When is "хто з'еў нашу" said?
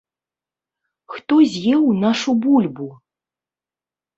1.15-2.35